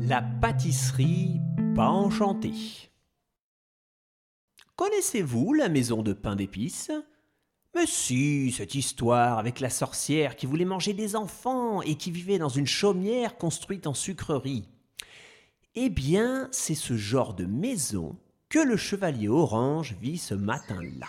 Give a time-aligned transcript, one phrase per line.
[0.00, 1.40] La pâtisserie
[1.74, 2.90] pas enchantée.
[4.76, 6.92] Connaissez-vous la maison de pain d'épices?
[7.74, 12.38] Mais si, cette histoire avec la sorcière qui voulait manger des enfants et qui vivait
[12.38, 14.68] dans une chaumière construite en sucrerie.
[15.74, 18.16] Eh bien, c'est ce genre de maison
[18.48, 21.08] que le chevalier orange vit ce matin-là.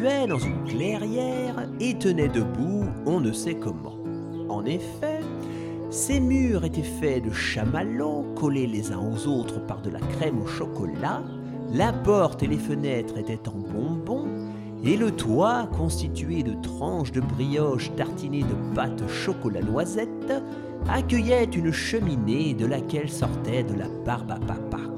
[0.00, 3.96] Dans une clairière et tenait debout on ne sait comment.
[4.48, 5.20] En effet,
[5.90, 10.42] ses murs étaient faits de chamallows collés les uns aux autres par de la crème
[10.42, 11.22] au chocolat,
[11.72, 14.26] la porte et les fenêtres étaient en bonbons,
[14.84, 20.32] et le toit, constitué de tranches de brioche tartinées de pâte chocolat noisette,
[20.88, 24.93] accueillait une cheminée de laquelle sortait de la barbe à papa.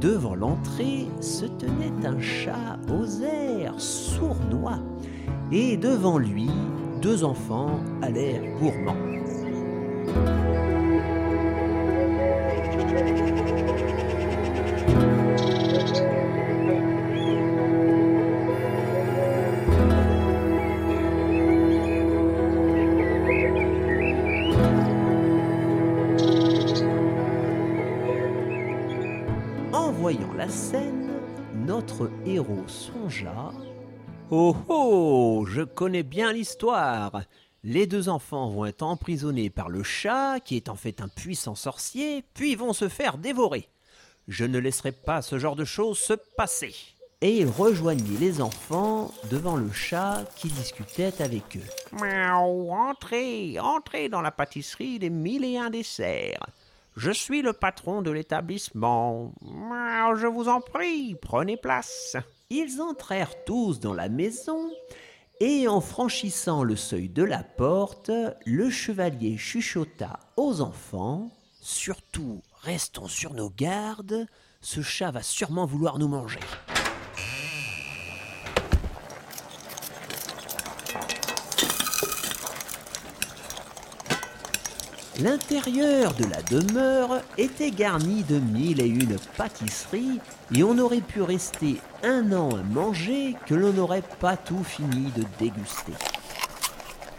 [0.00, 4.78] Devant l'entrée se tenait un chat aux airs sournois,
[5.52, 6.48] et devant lui,
[7.02, 8.96] deux enfants à l'air gourmand.
[30.10, 31.08] Voyant la scène,
[31.54, 33.52] notre héros songea
[34.32, 37.22] Oh oh, je connais bien l'histoire.
[37.62, 41.54] Les deux enfants vont être emprisonnés par le chat, qui est en fait un puissant
[41.54, 43.68] sorcier, puis vont se faire dévorer.
[44.26, 46.74] Je ne laisserai pas ce genre de choses se passer.
[47.20, 52.00] Et il rejoignit les enfants devant le chat qui discutait avec eux.
[52.02, 56.48] Miaou, entrez, entrez dans la pâtisserie des mille et un desserts.
[56.96, 59.32] Je suis le patron de l'établissement.
[59.42, 62.16] Je vous en prie, prenez place.
[62.50, 64.70] Ils entrèrent tous dans la maison,
[65.40, 68.10] et en franchissant le seuil de la porte,
[68.44, 71.30] le chevalier chuchota aux enfants
[71.62, 74.26] Surtout, restons sur nos gardes,
[74.62, 76.40] ce chat va sûrement vouloir nous manger.
[85.22, 90.18] L'intérieur de la demeure était garni de mille et une pâtisseries
[90.54, 95.10] et on aurait pu rester un an à manger que l'on n'aurait pas tout fini
[95.14, 95.92] de déguster.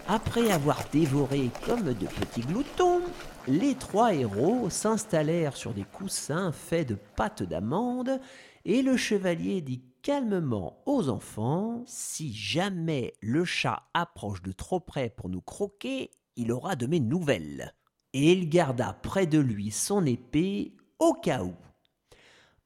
[0.07, 3.01] Après avoir dévoré comme de petits gloutons,
[3.47, 8.19] les trois héros s'installèrent sur des coussins faits de pâte d'amande
[8.65, 15.11] et le chevalier dit calmement aux enfants Si jamais le chat approche de trop près
[15.11, 17.75] pour nous croquer, il aura de mes nouvelles.
[18.13, 21.53] Et il garda près de lui son épée au cas où.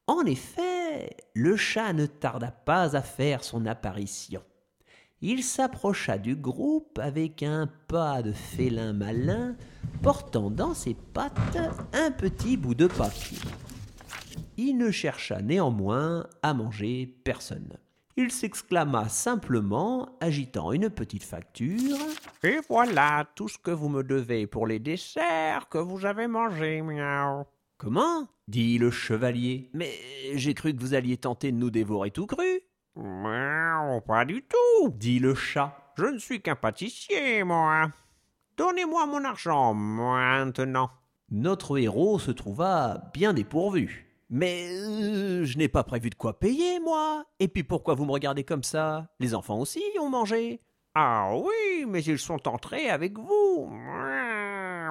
[0.06, 4.42] En effet, le chat ne tarda pas à faire son apparition.
[5.22, 9.56] Il s'approcha du groupe avec un pas de félin malin,
[10.02, 11.58] portant dans ses pattes
[11.92, 13.38] un petit bout de papier.
[14.58, 17.78] Il ne chercha néanmoins à manger personne.
[18.18, 21.98] Il s'exclama simplement, agitant une petite facture.
[22.42, 26.80] Et voilà tout ce que vous me devez pour les desserts que vous avez mangés,
[26.80, 27.44] miaou.
[27.76, 28.26] Comment?
[28.48, 29.70] dit le chevalier.
[29.74, 29.92] Mais
[30.34, 32.60] j'ai cru que vous alliez tenter de nous dévorer tout cru.
[32.94, 35.92] Miaou, pas du tout, dit le chat.
[35.98, 37.90] Je ne suis qu'un pâtissier, moi.
[38.56, 40.90] Donnez-moi mon argent maintenant.
[41.30, 44.05] Notre héros se trouva bien dépourvu.
[44.28, 47.24] Mais euh, je n'ai pas prévu de quoi payer, moi.
[47.38, 49.08] Et puis pourquoi vous me regardez comme ça?
[49.20, 50.60] Les enfants aussi ont mangé.
[50.94, 53.70] Ah oui, mais ils sont entrés avec vous.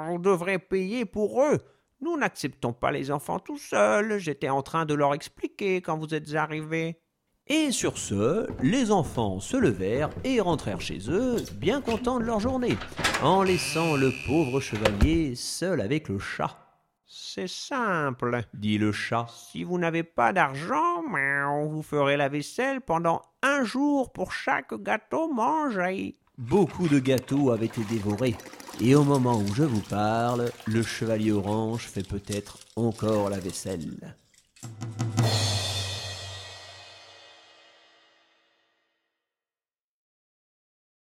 [0.07, 1.59] Vous devrez payer pour eux.
[1.99, 4.19] Nous n'acceptons pas les enfants tout seuls.
[4.19, 7.01] J'étais en train de leur expliquer quand vous êtes arrivés.
[7.47, 12.39] Et sur ce, les enfants se levèrent et rentrèrent chez eux, bien contents de leur
[12.39, 12.77] journée,
[13.21, 16.64] en laissant le pauvre chevalier seul avec le chat.
[17.07, 19.27] C'est simple, dit le chat.
[19.29, 24.73] Si vous n'avez pas d'argent, miaou, vous ferez la vaisselle pendant un jour pour chaque
[24.81, 26.17] gâteau mangé.
[26.37, 28.35] Beaucoup de gâteaux avaient été dévorés,
[28.81, 34.15] et au moment où je vous parle, le chevalier orange fait peut-être encore la vaisselle.